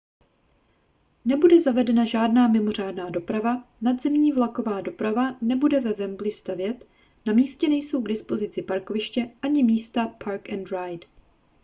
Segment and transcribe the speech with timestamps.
[1.25, 6.87] nebude zavedena žádná mimořádná doprava nadzemní vlaková doprava nebude ve wembley stavět
[7.25, 11.07] na místě nejsou k dispozici parkoviště ani místa park-and-ride